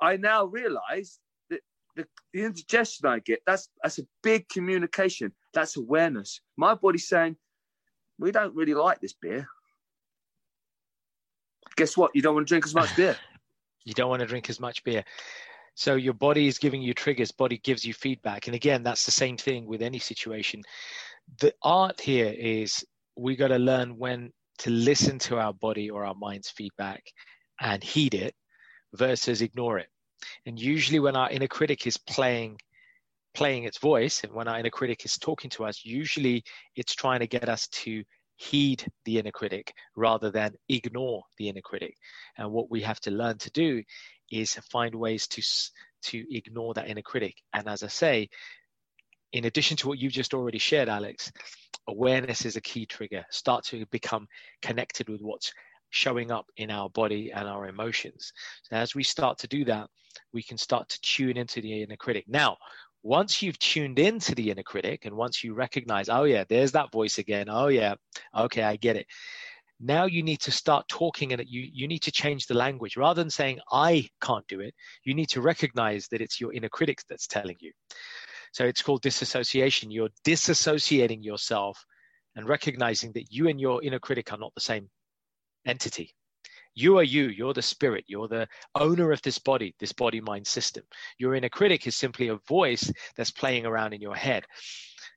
I 0.00 0.16
now 0.16 0.46
realise 0.46 1.18
the, 1.96 2.06
the 2.32 2.44
indigestion 2.44 3.06
I 3.06 3.18
get 3.20 3.40
that's 3.46 3.68
that's 3.82 3.98
a 3.98 4.02
big 4.22 4.48
communication. 4.48 5.32
That's 5.54 5.76
awareness. 5.76 6.40
My 6.56 6.74
body's 6.74 7.08
saying 7.08 7.36
we 8.18 8.32
don't 8.32 8.54
really 8.54 8.74
like 8.74 9.00
this 9.00 9.14
beer. 9.14 9.48
Guess 11.76 11.96
what? 11.96 12.10
You 12.14 12.22
don't 12.22 12.34
want 12.34 12.46
to 12.46 12.50
drink 12.50 12.66
as 12.66 12.74
much 12.74 12.94
beer. 12.96 13.16
you 13.84 13.94
don't 13.94 14.10
want 14.10 14.20
to 14.20 14.26
drink 14.26 14.50
as 14.50 14.60
much 14.60 14.84
beer. 14.84 15.04
So 15.74 15.94
your 15.94 16.14
body 16.14 16.46
is 16.46 16.58
giving 16.58 16.82
you 16.82 16.92
triggers, 16.92 17.30
body 17.30 17.58
gives 17.58 17.84
you 17.84 17.94
feedback. 17.94 18.46
And 18.46 18.54
again, 18.54 18.82
that's 18.82 19.06
the 19.06 19.12
same 19.12 19.36
thing 19.36 19.66
with 19.66 19.80
any 19.80 19.98
situation. 19.98 20.62
The 21.40 21.54
art 21.62 22.00
here 22.00 22.34
is 22.36 22.84
we 23.16 23.36
got 23.36 23.48
to 23.48 23.58
learn 23.58 23.96
when 23.96 24.32
to 24.58 24.70
listen 24.70 25.18
to 25.20 25.38
our 25.38 25.54
body 25.54 25.88
or 25.88 26.04
our 26.04 26.14
mind's 26.14 26.50
feedback 26.50 27.02
and 27.60 27.82
heed 27.82 28.14
it 28.14 28.34
versus 28.92 29.40
ignore 29.40 29.78
it. 29.78 29.88
And 30.46 30.58
usually 30.58 31.00
when 31.00 31.16
our 31.16 31.30
inner 31.30 31.48
critic 31.48 31.86
is 31.86 31.96
playing 31.96 32.58
playing 33.32 33.62
its 33.62 33.78
voice 33.78 34.24
and 34.24 34.32
when 34.32 34.48
our 34.48 34.58
inner 34.58 34.70
critic 34.70 35.04
is 35.04 35.16
talking 35.16 35.50
to 35.50 35.64
us, 35.64 35.84
usually 35.84 36.42
it's 36.74 36.94
trying 36.94 37.20
to 37.20 37.28
get 37.28 37.48
us 37.48 37.68
to 37.68 38.02
heed 38.36 38.84
the 39.04 39.18
inner 39.18 39.30
critic 39.30 39.72
rather 39.94 40.30
than 40.30 40.54
ignore 40.68 41.22
the 41.36 41.48
inner 41.48 41.60
critic. 41.60 41.94
And 42.38 42.50
what 42.50 42.70
we 42.70 42.80
have 42.82 42.98
to 43.00 43.10
learn 43.10 43.38
to 43.38 43.50
do 43.50 43.82
is 44.30 44.54
find 44.70 44.94
ways 44.94 45.26
to 45.28 45.42
to 46.02 46.24
ignore 46.34 46.72
that 46.74 46.88
inner 46.88 47.02
critic. 47.02 47.36
And 47.52 47.68
as 47.68 47.82
I 47.82 47.88
say, 47.88 48.30
in 49.32 49.44
addition 49.44 49.76
to 49.78 49.88
what 49.88 49.98
you've 49.98 50.12
just 50.12 50.34
already 50.34 50.58
shared, 50.58 50.88
Alex, 50.88 51.30
awareness 51.86 52.44
is 52.44 52.56
a 52.56 52.60
key 52.60 52.86
trigger. 52.86 53.24
Start 53.30 53.64
to 53.66 53.84
become 53.86 54.26
connected 54.62 55.08
with 55.08 55.20
what's 55.20 55.52
showing 55.90 56.30
up 56.30 56.46
in 56.56 56.70
our 56.70 56.88
body 56.90 57.32
and 57.32 57.48
our 57.48 57.68
emotions. 57.68 58.32
So 58.62 58.76
as 58.76 58.94
we 58.94 59.02
start 59.02 59.38
to 59.38 59.48
do 59.48 59.64
that, 59.66 59.88
we 60.32 60.42
can 60.42 60.58
start 60.58 60.88
to 60.88 61.00
tune 61.02 61.36
into 61.36 61.60
the 61.60 61.82
inner 61.82 61.96
critic. 61.96 62.24
Now, 62.28 62.56
once 63.02 63.42
you've 63.42 63.58
tuned 63.58 63.98
into 63.98 64.34
the 64.34 64.50
inner 64.50 64.62
critic 64.62 65.04
and 65.04 65.16
once 65.16 65.42
you 65.42 65.54
recognize, 65.54 66.08
oh, 66.08 66.24
yeah, 66.24 66.44
there's 66.48 66.72
that 66.72 66.92
voice 66.92 67.18
again. 67.18 67.46
Oh, 67.48 67.68
yeah, 67.68 67.94
okay, 68.36 68.62
I 68.62 68.76
get 68.76 68.96
it. 68.96 69.06
Now 69.82 70.04
you 70.04 70.22
need 70.22 70.40
to 70.40 70.50
start 70.50 70.88
talking 70.88 71.32
and 71.32 71.42
you, 71.46 71.66
you 71.72 71.88
need 71.88 72.02
to 72.02 72.12
change 72.12 72.46
the 72.46 72.54
language. 72.54 72.98
Rather 72.98 73.22
than 73.22 73.30
saying, 73.30 73.60
I 73.72 74.08
can't 74.20 74.46
do 74.46 74.60
it, 74.60 74.74
you 75.04 75.14
need 75.14 75.30
to 75.30 75.40
recognize 75.40 76.06
that 76.08 76.20
it's 76.20 76.40
your 76.40 76.52
inner 76.52 76.68
critic 76.68 76.98
that's 77.08 77.26
telling 77.26 77.56
you. 77.60 77.72
So 78.52 78.66
it's 78.66 78.82
called 78.82 79.00
disassociation. 79.00 79.90
You're 79.90 80.10
disassociating 80.26 81.24
yourself 81.24 81.82
and 82.36 82.46
recognizing 82.46 83.12
that 83.12 83.32
you 83.32 83.48
and 83.48 83.58
your 83.58 83.82
inner 83.82 83.98
critic 83.98 84.32
are 84.32 84.38
not 84.38 84.54
the 84.54 84.60
same 84.60 84.90
entity. 85.66 86.14
You 86.74 86.98
are 86.98 87.02
you, 87.02 87.28
you're 87.28 87.52
the 87.52 87.62
spirit, 87.62 88.04
you're 88.06 88.28
the 88.28 88.48
owner 88.74 89.12
of 89.12 89.20
this 89.22 89.38
body, 89.38 89.74
this 89.80 89.92
body 89.92 90.20
mind 90.20 90.46
system. 90.46 90.84
Your 91.18 91.34
inner 91.34 91.48
critic 91.48 91.86
is 91.86 91.96
simply 91.96 92.28
a 92.28 92.36
voice 92.48 92.90
that's 93.16 93.30
playing 93.30 93.66
around 93.66 93.92
in 93.92 94.00
your 94.00 94.14
head. 94.14 94.46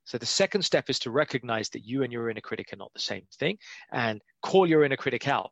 So 0.04 0.18
the 0.18 0.26
second 0.26 0.64
step 0.64 0.90
is 0.90 1.00
to 1.00 1.12
recognize 1.12 1.70
that 1.70 1.86
you 1.86 2.04
and 2.04 2.12
your 2.12 2.30
inner 2.30 2.42
critic 2.42 2.74
are 2.74 2.78
not 2.78 2.92
the 2.94 3.00
same 3.00 3.24
thing 3.36 3.58
and 3.92 4.22
call 4.42 4.68
your 4.68 4.84
inner 4.84 4.98
critic 4.98 5.28
out. 5.28 5.52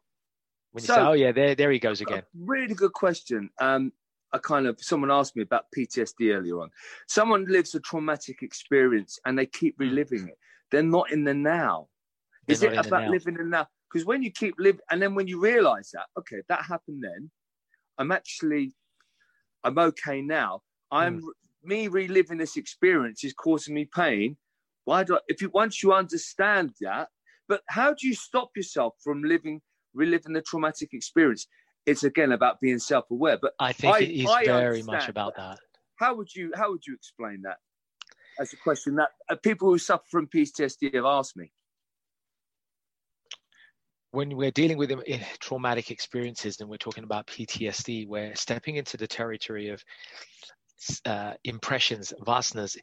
When 0.72 0.84
you 0.84 0.88
so, 0.88 0.96
say, 0.96 1.02
oh, 1.02 1.14
yeah, 1.14 1.32
there, 1.32 1.56
there 1.56 1.72
he 1.72 1.80
goes 1.80 2.02
again. 2.02 2.24
Really 2.38 2.74
good 2.74 2.94
question. 2.94 3.50
Um, 3.60 3.92
I 4.34 4.38
kind 4.38 4.68
of, 4.68 4.78
someone 4.82 5.12
asked 5.12 5.36
me 5.36 5.44
about 5.44 5.66
PTSD 5.76 6.34
earlier 6.36 6.62
on. 6.62 6.70
Someone 7.08 7.46
lives 7.46 7.76
a 7.76 7.80
traumatic 7.80 8.42
experience 8.42 9.20
and 9.26 9.38
they 9.38 9.46
keep 9.46 9.76
hmm. 9.78 9.84
reliving 9.84 10.28
it. 10.28 10.38
They're 10.72 10.84
not 10.84 11.12
in 11.12 11.24
the 11.24 11.34
now. 11.34 11.88
They're 12.48 12.54
is 12.54 12.64
it 12.64 12.74
about 12.74 13.10
living 13.10 13.36
in 13.36 13.50
the 13.50 13.58
now? 13.58 13.68
Because 13.92 14.06
when 14.06 14.24
you 14.24 14.32
keep 14.32 14.56
living, 14.58 14.82
and 14.90 15.02
then 15.02 15.16
when 15.16 15.28
you 15.28 15.40
realize 15.40 15.92
that, 15.94 16.06
okay, 16.18 16.42
that 16.48 16.64
happened 16.64 17.04
then, 17.04 17.30
I'm 17.98 18.12
actually, 18.12 18.74
I'm 19.64 19.78
okay 19.78 20.22
now. 20.22 20.62
I'm, 20.92 21.22
mm. 21.22 21.28
me 21.64 21.88
reliving 21.88 22.38
this 22.38 22.58
experience 22.58 23.24
is 23.24 23.34
causing 23.34 23.76
me 23.76 23.90
pain. 23.94 24.38
Why 24.86 25.04
do 25.04 25.16
I, 25.16 25.20
if 25.28 25.42
you, 25.42 25.50
once 25.54 25.84
you 25.84 25.94
understand 25.94 26.72
that, 26.82 27.10
but 27.48 27.62
how 27.68 27.94
do 27.94 28.08
you 28.08 28.16
stop 28.16 28.52
yourself 28.56 28.96
from 29.04 29.24
living, 29.24 29.62
reliving 29.94 30.34
the 30.34 30.42
traumatic 30.42 30.90
experience? 30.94 31.48
It's 31.86 32.04
again 32.04 32.32
about 32.32 32.60
being 32.62 32.80
self-aware. 32.80 33.40
But 33.42 33.54
I 33.60 33.74
think 33.74 33.96
I, 33.96 34.00
it 34.00 34.12
is 34.12 34.30
I 34.30 34.46
very 34.46 34.84
much 34.84 35.10
about 35.10 35.36
that. 35.36 35.58
that. 35.58 35.60
How 35.98 36.16
would 36.16 36.34
you, 36.34 36.52
how 36.56 36.72
would 36.72 36.86
you 36.88 36.96
explain 36.96 37.42
that? 37.44 37.58
As 38.40 38.54
a 38.54 38.58
question 38.58 38.96
that 38.96 39.10
uh, 39.30 39.36
people 39.36 39.68
who 39.68 39.78
suffer 39.78 40.06
from 40.10 40.28
PTSD 40.28 40.96
have 40.96 41.06
asked 41.06 41.36
me 41.36 41.52
when 44.12 44.36
we're 44.36 44.52
dealing 44.52 44.78
with 44.78 44.92
eh, 44.92 45.20
traumatic 45.40 45.90
experiences 45.90 46.60
and 46.60 46.70
we're 46.70 46.78
talking 46.78 47.04
about 47.04 47.28
PTSD, 47.28 48.08
we're 48.08 48.36
stepping 48.36 48.76
into 48.76 48.98
the 48.98 49.08
territory 49.08 49.70
of 49.70 49.84
uh, 51.06 51.34
impressions, 51.44 52.14
vasanas, 52.22 52.78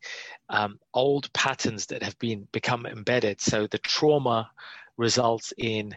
um, 0.49 0.79
old 0.95 1.33
patterns 1.33 1.87
that 1.87 2.03
have 2.03 2.19
been 2.19 2.47
become 2.53 2.87
embedded. 2.87 3.41
So 3.41 3.67
the 3.67 3.79
trauma 3.79 4.51
results 4.97 5.53
in 5.59 5.95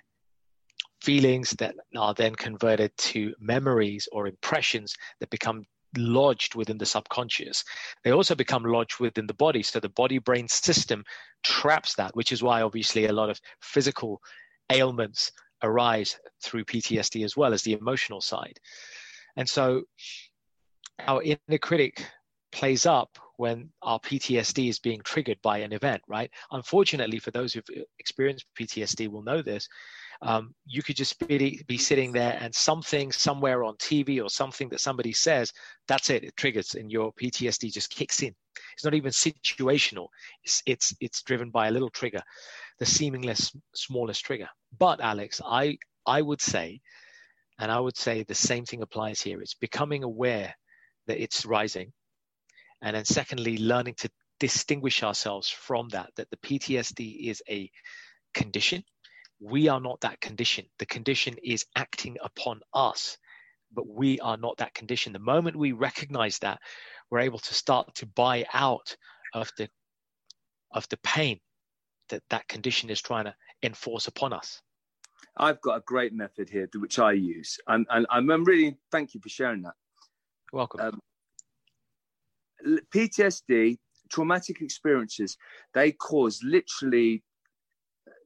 feelings 1.02 1.52
that 1.52 1.76
are 1.98 2.14
then 2.14 2.36
converted 2.36 2.96
to 2.98 3.34
memories 3.40 4.08
or 4.12 4.28
impressions 4.28 4.96
that 5.20 5.30
become 5.30 5.66
lodged 5.98 6.56
within 6.56 6.78
the 6.78 6.86
subconscious. 6.86 7.64
They 8.04 8.12
also 8.12 8.36
become 8.36 8.64
lodged 8.64 9.00
within 9.00 9.28
the 9.28 9.34
body. 9.34 9.64
So 9.64 9.80
the 9.80 9.90
body 9.90 10.20
brain 10.20 10.48
system 10.48 11.04
traps 11.44 11.96
that, 11.96 12.16
which 12.16 12.32
is 12.32 12.44
why 12.44 12.62
obviously 12.62 13.06
a 13.06 13.14
lot 13.14 13.30
of 13.30 13.40
physical 13.62 14.22
ailments 14.72 15.32
arise 15.64 16.20
through 16.42 16.66
PTSD 16.66 17.24
as 17.24 17.38
well 17.38 17.54
as 17.54 17.62
the 17.64 17.74
emotional 17.74 18.22
side. 18.22 18.60
And 19.36 19.48
so 19.48 19.84
our 21.00 21.22
inner 21.22 21.58
critic 21.60 22.06
plays 22.52 22.86
up 22.86 23.18
when 23.38 23.70
our 23.82 24.00
PTSD 24.00 24.70
is 24.70 24.80
being 24.80 25.02
triggered 25.04 25.42
by 25.42 25.60
an 25.60 25.74
event, 25.74 26.02
right? 26.08 26.30
Unfortunately, 26.52 27.18
for 27.18 27.32
those 27.32 27.54
who've 27.54 27.86
experienced 27.98 28.46
PTSD 28.60 29.08
will 29.08 29.24
know 29.24 29.42
this. 29.42 29.68
Um, 30.22 30.54
you 30.68 30.84
could 30.84 30.96
just 30.96 31.18
be, 31.28 31.64
be 31.68 31.78
sitting 31.78 32.12
there 32.12 32.38
and 32.40 32.54
something 32.54 33.12
somewhere 33.12 33.64
on 33.64 33.76
TV 33.78 34.24
or 34.24 34.30
something 34.30 34.70
that 34.70 34.80
somebody 34.80 35.14
says, 35.14 35.52
that's 35.88 36.12
it, 36.12 36.24
it 36.24 36.38
triggers 36.38 36.76
and 36.76 36.92
your 36.92 37.12
PTSD 37.14 37.74
just 37.74 37.90
kicks 37.90 38.22
in. 38.22 38.36
It's 38.74 38.84
not 38.84 38.94
even 38.94 39.12
situational. 39.12 40.08
It's, 40.44 40.62
it's, 40.66 40.96
it's 41.00 41.22
driven 41.24 41.50
by 41.50 41.68
a 41.68 41.72
little 41.72 41.90
trigger, 41.90 42.22
the 42.80 42.86
seemingly 42.86 43.34
smallest 43.74 44.26
trigger. 44.26 44.50
But 44.78 45.02
Alex, 45.02 45.42
I, 45.46 45.78
I 46.06 46.22
would 46.22 46.42
say, 46.42 46.82
and 47.60 47.72
I 47.72 47.80
would 47.80 47.98
say 47.98 48.24
the 48.24 48.36
same 48.36 48.66
thing 48.66 48.82
applies 48.82 49.22
here. 49.22 49.42
It's 49.42 49.54
becoming 49.54 50.04
aware 50.04 50.56
that 51.08 51.22
it's 51.22 51.46
rising. 51.46 51.94
And 52.82 52.96
then 52.96 53.06
secondly, 53.06 53.58
learning 53.58 53.96
to 54.00 54.10
distinguish 54.40 55.04
ourselves 55.04 55.50
from 55.50 55.90
that, 55.90 56.10
that 56.16 56.30
the 56.32 56.38
PTSD 56.38 57.30
is 57.30 57.44
a 57.48 57.70
condition 58.34 58.84
we 59.42 59.68
are 59.68 59.80
not 59.80 60.02
that 60.02 60.22
condition. 60.22 60.66
The 60.78 60.86
condition 60.86 61.36
is 61.44 61.66
acting 61.76 62.18
upon 62.24 62.62
us, 62.74 63.18
but 63.74 63.88
we 63.88 64.20
are 64.20 64.38
not 64.38 64.58
that 64.58 64.76
condition. 64.76 65.14
The 65.14 65.20
moment 65.20 65.58
we 65.58 65.72
recognize 65.72 66.40
that, 66.40 66.60
we're 67.12 67.20
able 67.20 67.40
to 67.40 67.54
start 67.54 67.94
to 67.96 68.06
buy 68.06 68.46
out 68.54 68.96
of 69.34 69.52
the 69.58 69.70
of 70.74 70.88
the 70.90 70.98
pain 71.04 71.40
that 72.10 72.24
that 72.30 72.48
condition 72.48 72.90
is 72.90 73.02
trying 73.02 73.26
to 73.26 73.36
enforce 73.62 74.08
upon 74.08 74.34
us. 74.34 74.62
I've 75.38 75.62
got 75.62 75.78
a 75.78 75.84
great 75.86 76.14
method 76.14 76.50
here 76.50 76.68
which 76.76 76.98
I 76.98 77.12
use, 77.12 77.58
and, 77.68 77.86
and 77.90 78.08
I'm 78.10 78.44
really 78.46 78.78
thank 78.92 79.14
you 79.14 79.22
for 79.22 79.30
sharing 79.30 79.62
that. 79.64 79.74
You're 80.52 80.58
welcome. 80.58 80.82
Um, 80.82 81.00
PTSD, 82.94 83.78
traumatic 84.12 84.62
experiences, 84.62 85.38
they 85.74 85.92
cause 85.92 86.40
literally 86.44 87.24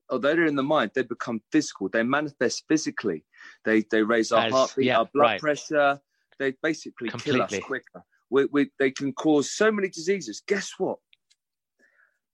although 0.10 0.36
they're 0.36 0.46
in 0.46 0.56
the 0.56 0.64
mind, 0.64 0.92
they 0.94 1.02
become 1.02 1.42
physical. 1.52 1.90
They 1.90 2.04
manifest 2.04 2.66
physically. 2.68 3.26
They 3.64 3.84
they 3.90 4.04
raise 4.04 4.32
our 4.32 4.46
As, 4.46 4.54
heartbeat, 4.54 4.86
yeah, 4.86 5.00
our 5.00 5.10
blood 5.14 5.24
right. 5.24 5.40
pressure. 5.40 6.00
They 6.38 6.54
basically 6.62 7.10
Completely. 7.10 7.40
kill 7.40 7.60
us 7.60 7.66
quicker. 7.66 8.04
We, 8.36 8.48
we, 8.52 8.70
they 8.80 8.92
can 8.92 9.14
cause 9.14 9.50
so 9.50 9.72
many 9.72 9.88
diseases. 9.88 10.44
Guess 10.46 10.74
what? 10.78 10.98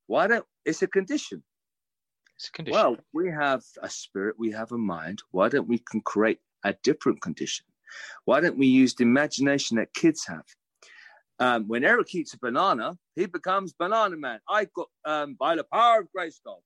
Why 0.07 0.25
don't? 0.25 0.45
It's 0.65 0.81
a 0.81 0.87
condition. 0.87 1.43
It's 2.37 2.47
a 2.47 2.51
condition. 2.51 2.73
Well, 2.75 2.97
we 3.13 3.29
have 3.29 3.61
a 3.83 3.87
spirit. 3.87 4.35
We 4.39 4.51
have 4.51 4.71
a 4.71 4.79
mind. 4.79 5.21
Why 5.29 5.47
don't 5.47 5.67
we 5.67 5.77
can 5.77 6.01
create 6.01 6.39
a 6.65 6.73
different 6.81 7.21
condition? 7.21 7.67
Why 8.25 8.39
don't 8.39 8.57
we 8.57 8.65
use 8.65 8.95
the 8.95 9.03
imagination 9.03 9.77
that 9.77 9.93
kids 9.93 10.25
have? 10.25 10.45
Um, 11.37 11.67
when 11.67 11.83
Eric 11.83 12.15
eats 12.15 12.33
a 12.33 12.39
banana, 12.39 12.97
he 13.15 13.27
becomes 13.27 13.73
Banana 13.73 14.17
Man. 14.17 14.39
I 14.49 14.65
got 14.75 14.87
um, 15.05 15.35
by 15.39 15.55
the 15.55 15.65
power 15.71 16.01
of 16.01 16.07
Grayskull. 16.17 16.63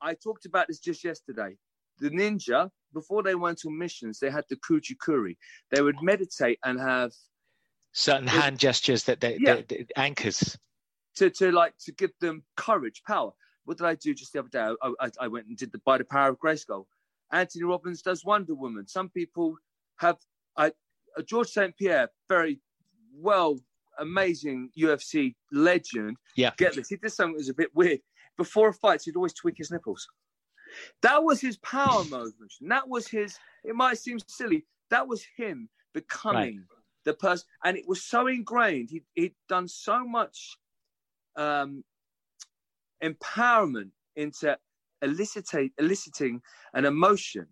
I 0.00 0.14
talked 0.14 0.46
about 0.46 0.68
this 0.68 0.78
just 0.78 1.02
yesterday. 1.02 1.56
The 1.98 2.10
ninja 2.10 2.70
before 2.94 3.24
they 3.24 3.34
went 3.34 3.62
on 3.66 3.76
missions, 3.76 4.20
they 4.20 4.30
had 4.30 4.44
the 4.48 4.56
kuji-kiri. 4.56 5.36
They 5.72 5.82
would 5.82 5.96
meditate 6.00 6.60
and 6.64 6.78
have 6.78 7.10
certain 7.92 8.26
hand 8.26 8.58
gestures 8.58 9.04
that 9.04 9.20
they, 9.20 9.36
yeah. 9.38 9.56
they, 9.56 9.62
they, 9.62 9.86
anchors 9.96 10.58
to 11.16 11.30
to 11.30 11.52
like 11.52 11.74
to 11.78 11.92
give 11.92 12.10
them 12.20 12.42
courage, 12.56 13.02
power. 13.06 13.32
What 13.64 13.78
did 13.78 13.86
I 13.86 13.94
do 13.94 14.14
just 14.14 14.32
the 14.32 14.40
other 14.40 14.48
day? 14.48 14.58
I, 14.60 14.92
I, 15.00 15.10
I 15.20 15.28
went 15.28 15.46
and 15.46 15.56
did 15.56 15.72
the 15.72 15.78
by 15.84 15.98
the 15.98 16.04
power 16.04 16.30
of 16.30 16.38
Grayskull. 16.38 16.86
Anthony 17.32 17.64
Robbins 17.64 18.02
does 18.02 18.24
Wonder 18.24 18.54
Woman. 18.54 18.86
Some 18.86 19.08
people 19.08 19.56
have 19.98 20.18
I, 20.56 20.72
uh, 21.16 21.22
George 21.22 21.48
St. 21.48 21.76
Pierre, 21.76 22.08
very 22.28 22.60
well, 23.14 23.58
amazing 23.98 24.70
UFC 24.78 25.34
legend. 25.50 26.16
Yeah. 26.36 26.50
Get 26.56 26.74
this. 26.74 26.88
He 26.88 26.96
did 26.96 27.10
something 27.10 27.34
that 27.34 27.38
was 27.38 27.48
a 27.48 27.54
bit 27.54 27.74
weird. 27.74 28.00
Before 28.36 28.68
a 28.68 28.74
fight, 28.74 29.02
he'd 29.04 29.16
always 29.16 29.34
tweak 29.34 29.56
his 29.58 29.70
nipples. 29.70 30.06
That 31.02 31.22
was 31.22 31.40
his 31.40 31.58
power 31.58 32.04
motion. 32.10 32.68
That 32.68 32.88
was 32.88 33.06
his, 33.08 33.38
it 33.64 33.74
might 33.74 33.98
seem 33.98 34.18
silly, 34.26 34.64
that 34.90 35.06
was 35.06 35.24
him 35.36 35.68
becoming 35.94 36.56
right. 36.56 36.81
The 37.04 37.14
person. 37.14 37.46
And 37.64 37.76
it 37.76 37.86
was 37.86 38.02
so 38.04 38.26
ingrained. 38.26 38.90
He, 38.90 39.02
he'd 39.14 39.34
done 39.48 39.68
so 39.68 40.04
much 40.04 40.56
um, 41.36 41.84
empowerment 43.02 43.90
into 44.16 44.56
eliciting, 45.02 45.70
eliciting 45.78 46.40
an 46.74 46.84
emotion. 46.84 47.46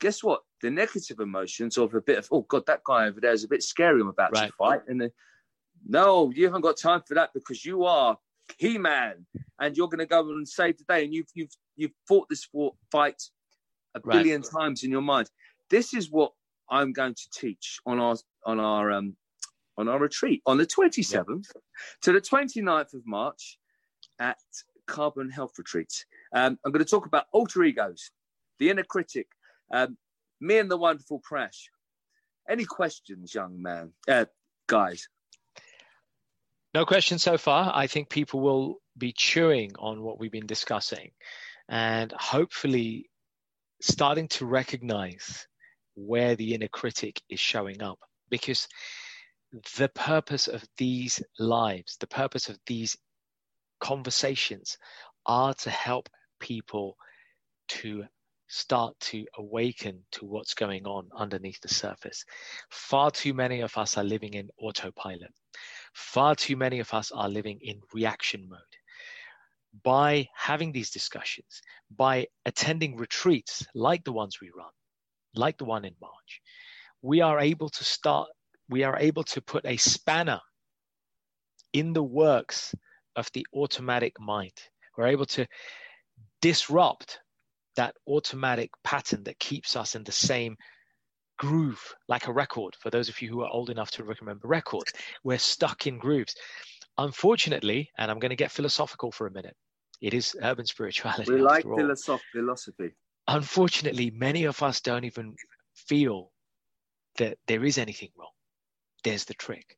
Guess 0.00 0.22
what? 0.22 0.42
The 0.60 0.70
negative 0.70 1.20
emotions 1.20 1.78
of 1.78 1.94
a 1.94 2.00
bit 2.00 2.18
of, 2.18 2.28
oh 2.30 2.42
God, 2.42 2.66
that 2.66 2.84
guy 2.84 3.06
over 3.06 3.20
there 3.20 3.32
is 3.32 3.44
a 3.44 3.48
bit 3.48 3.62
scary. 3.62 4.00
I'm 4.00 4.08
about 4.08 4.32
right. 4.32 4.46
to 4.46 4.52
fight. 4.52 4.80
And 4.88 5.00
then, 5.00 5.10
no, 5.86 6.30
you 6.34 6.44
haven't 6.46 6.62
got 6.62 6.76
time 6.76 7.02
for 7.06 7.14
that 7.14 7.30
because 7.34 7.64
you 7.64 7.84
are 7.84 8.18
He 8.58 8.78
Man 8.78 9.26
and 9.60 9.76
you're 9.76 9.88
going 9.88 9.98
to 9.98 10.06
go 10.06 10.20
and 10.20 10.48
save 10.48 10.78
the 10.78 10.84
day. 10.84 11.04
And 11.04 11.14
you've, 11.14 11.28
you've, 11.34 11.52
you've 11.76 11.92
fought 12.08 12.28
this 12.28 12.48
fight 12.90 13.22
a 13.94 14.00
right. 14.02 14.16
billion 14.16 14.42
times 14.42 14.82
in 14.82 14.90
your 14.90 15.02
mind. 15.02 15.30
This 15.70 15.94
is 15.94 16.10
what 16.10 16.32
I'm 16.74 16.92
going 16.92 17.14
to 17.14 17.30
teach 17.32 17.78
on 17.86 18.00
our, 18.00 18.16
on 18.44 18.58
our, 18.58 18.90
um, 18.90 19.16
on 19.78 19.88
our 19.88 20.00
retreat 20.00 20.42
on 20.44 20.58
the 20.58 20.66
27th 20.66 21.46
yeah. 21.54 21.60
to 22.02 22.12
the 22.12 22.20
29th 22.20 22.94
of 22.94 23.02
March 23.06 23.58
at 24.18 24.38
Carbon 24.88 25.30
Health 25.30 25.52
Retreat. 25.56 26.04
Um, 26.34 26.58
I'm 26.64 26.72
going 26.72 26.84
to 26.84 26.90
talk 26.90 27.06
about 27.06 27.26
alter 27.32 27.62
egos, 27.62 28.10
the 28.58 28.70
inner 28.70 28.82
critic, 28.82 29.28
um, 29.72 29.96
me 30.40 30.58
and 30.58 30.68
the 30.68 30.76
wonderful 30.76 31.20
Prash. 31.20 31.68
Any 32.48 32.64
questions, 32.64 33.32
young 33.32 33.62
man, 33.62 33.92
uh, 34.08 34.26
guys? 34.66 35.08
No 36.74 36.84
questions 36.84 37.22
so 37.22 37.38
far. 37.38 37.70
I 37.72 37.86
think 37.86 38.10
people 38.10 38.40
will 38.40 38.78
be 38.98 39.12
chewing 39.12 39.70
on 39.78 40.02
what 40.02 40.18
we've 40.18 40.32
been 40.32 40.46
discussing 40.46 41.12
and 41.68 42.12
hopefully 42.12 43.08
starting 43.80 44.26
to 44.28 44.44
recognize 44.44 45.46
where 45.94 46.36
the 46.36 46.54
inner 46.54 46.68
critic 46.68 47.20
is 47.28 47.40
showing 47.40 47.82
up 47.82 47.98
because 48.30 48.68
the 49.76 49.88
purpose 49.88 50.48
of 50.48 50.64
these 50.76 51.22
lives, 51.38 51.96
the 51.98 52.06
purpose 52.06 52.48
of 52.48 52.58
these 52.66 52.96
conversations 53.80 54.76
are 55.26 55.54
to 55.54 55.70
help 55.70 56.08
people 56.40 56.96
to 57.68 58.04
start 58.48 58.98
to 59.00 59.24
awaken 59.38 60.00
to 60.12 60.24
what's 60.24 60.54
going 60.54 60.86
on 60.86 61.08
underneath 61.16 61.60
the 61.60 61.68
surface. 61.68 62.24
Far 62.70 63.10
too 63.10 63.34
many 63.34 63.60
of 63.60 63.76
us 63.76 63.96
are 63.96 64.04
living 64.04 64.34
in 64.34 64.48
autopilot. 64.58 65.32
Far 65.94 66.34
too 66.34 66.56
many 66.56 66.80
of 66.80 66.92
us 66.92 67.10
are 67.12 67.28
living 67.28 67.58
in 67.62 67.80
reaction 67.92 68.48
mode. 68.48 68.60
By 69.82 70.28
having 70.36 70.72
these 70.72 70.90
discussions, 70.90 71.62
by 71.96 72.26
attending 72.46 72.96
retreats 72.96 73.66
like 73.74 74.04
the 74.04 74.12
ones 74.12 74.40
we 74.40 74.50
run, 74.56 74.70
like 75.34 75.58
the 75.58 75.64
one 75.64 75.84
in 75.84 75.94
March, 76.00 76.40
we 77.02 77.20
are 77.20 77.40
able 77.40 77.68
to 77.68 77.84
start, 77.84 78.28
we 78.68 78.82
are 78.82 78.96
able 78.98 79.24
to 79.24 79.40
put 79.40 79.64
a 79.66 79.76
spanner 79.76 80.40
in 81.72 81.92
the 81.92 82.02
works 82.02 82.74
of 83.16 83.28
the 83.32 83.46
automatic 83.54 84.18
mind. 84.20 84.52
We're 84.96 85.08
able 85.08 85.26
to 85.26 85.46
disrupt 86.40 87.20
that 87.76 87.94
automatic 88.08 88.70
pattern 88.84 89.24
that 89.24 89.38
keeps 89.38 89.76
us 89.76 89.94
in 89.94 90.04
the 90.04 90.12
same 90.12 90.56
groove 91.36 91.94
like 92.08 92.28
a 92.28 92.32
record 92.32 92.76
for 92.78 92.90
those 92.90 93.08
of 93.08 93.20
you 93.20 93.28
who 93.28 93.42
are 93.42 93.50
old 93.50 93.70
enough 93.70 93.90
to 93.90 94.04
remember 94.04 94.46
records. 94.46 94.92
We're 95.24 95.38
stuck 95.38 95.88
in 95.88 95.98
grooves. 95.98 96.36
Unfortunately 96.96 97.90
and 97.98 98.10
i'm 98.10 98.20
going 98.20 98.30
to 98.30 98.36
get 98.36 98.52
philosophical 98.52 99.10
for 99.10 99.26
a 99.26 99.30
minute 99.30 99.56
it 100.00 100.14
is 100.14 100.36
urban 100.42 100.64
spirituality 100.64 101.32
we 101.32 101.40
like 101.40 101.64
philosophy 102.32 102.92
unfortunately 103.28 104.10
many 104.10 104.44
of 104.44 104.62
us 104.62 104.80
don't 104.80 105.04
even 105.04 105.34
feel 105.74 106.30
that 107.16 107.38
there 107.46 107.64
is 107.64 107.78
anything 107.78 108.10
wrong 108.18 108.30
there's 109.02 109.24
the 109.24 109.34
trick 109.34 109.76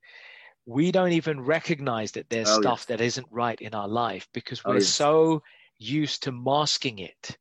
we 0.67 0.91
don't 0.91 1.13
even 1.13 1.41
recognize 1.41 2.13
that 2.13 2.29
there's 2.29 2.49
oh, 2.49 2.61
stuff 2.61 2.81
yes. 2.81 2.87
that 2.87 3.01
isn't 3.01 3.27
right 3.31 3.61
in 3.61 3.75
our 3.75 3.89
life 3.89 4.29
because 4.35 4.61
oh, 4.65 4.71
we're 4.71 4.77
oh, 4.77 4.79
yes. 4.79 4.89
so 4.89 5.43
used 5.79 6.25
to 6.25 6.33
masking 6.33 6.99
it 6.99 7.37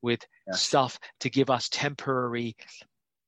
with 0.00 0.24
yes. 0.46 0.62
stuff 0.62 0.98
to 1.20 1.30
give 1.30 1.50
us 1.50 1.68
temporary 1.70 2.56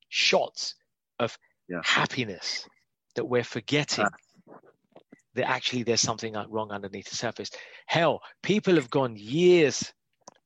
shots 0.09 0.77
of 1.19 1.37
happiness 1.83 2.67
that 3.15 3.25
we're 3.25 3.45
forgetting 3.45 4.05
uh. 4.05 4.55
that 5.35 5.49
actually 5.49 5.83
there's 5.83 6.01
something 6.01 6.35
wrong 6.49 6.71
underneath 6.71 7.09
the 7.11 7.17
surface. 7.17 7.51
Hell, 7.87 8.21
people 8.43 8.75
have 8.75 8.91
gone 8.91 9.17
years 9.17 9.93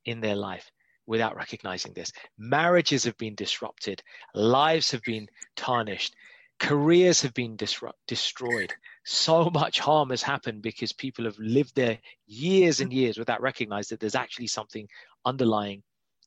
in 0.05 0.20
their 0.20 0.37
life 0.37 0.70
without 1.07 1.37
recognizing 1.37 1.93
this. 1.93 2.12
Marriages 2.38 3.05
have 3.05 3.17
been 3.19 3.35
disrupted, 3.35 4.03
lives 4.35 4.90
have 4.90 5.03
been 5.03 5.29
tarnished, 5.57 6.14
careers 6.59 7.21
have 7.23 7.35
been 7.35 7.57
disrupt- 7.57 7.99
destroyed. 8.07 8.73
So 9.05 9.51
much 9.51 9.79
harm 9.79 10.11
has 10.11 10.23
happened 10.23 10.62
because 10.62 10.93
people 10.93 11.25
have 11.25 11.38
lived 11.38 11.75
there 11.75 11.99
years 12.27 12.81
and 12.81 12.93
years 12.93 13.19
without 13.19 13.43
recognizing 13.43 13.95
that 13.95 14.01
there's 14.01 14.14
actually 14.14 14.47
something 14.47 14.88
underlying 15.25 15.83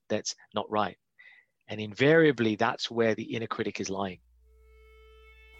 that's 0.09 0.35
not 0.53 0.69
right. 0.69 0.97
And 1.67 1.81
invariably, 1.81 2.55
that's 2.55 2.89
where 2.89 3.15
the 3.15 3.35
inner 3.35 3.47
critic 3.47 3.79
is 3.79 3.89
lying. 3.89 4.19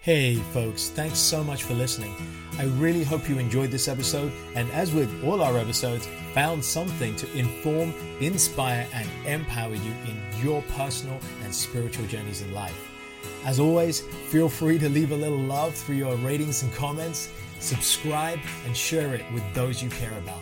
Hey, 0.01 0.36
folks, 0.53 0.89
thanks 0.89 1.19
so 1.19 1.43
much 1.43 1.63
for 1.63 1.73
listening. 1.73 2.15
I 2.57 2.65
really 2.65 3.03
hope 3.03 3.27
you 3.27 3.39
enjoyed 3.39 3.71
this 3.71 3.89
episode, 3.89 4.31
and 4.55 4.71
as 4.71 4.93
with 4.93 5.12
all 5.25 5.41
our 5.41 5.57
episodes, 5.57 6.07
found 6.33 6.63
something 6.63 7.15
to 7.17 7.38
inform, 7.38 7.93
inspire, 8.21 8.88
and 8.93 9.10
empower 9.25 9.75
you 9.75 9.93
in 10.05 10.17
your 10.41 10.62
personal 10.77 11.19
and 11.43 11.53
spiritual 11.53 12.05
journeys 12.05 12.41
in 12.41 12.53
life. 12.53 12.89
As 13.43 13.60
always, 13.60 13.99
feel 14.29 14.47
free 14.47 14.79
to 14.79 14.88
leave 14.88 15.12
a 15.12 15.15
little 15.15 15.38
love 15.38 15.75
through 15.75 15.95
your 15.95 16.15
ratings 16.17 16.63
and 16.63 16.71
comments, 16.73 17.29
subscribe, 17.60 18.39
and 18.65 18.77
share 18.77 19.13
it 19.13 19.25
with 19.33 19.43
those 19.53 19.83
you 19.83 19.89
care 19.89 20.17
about 20.19 20.41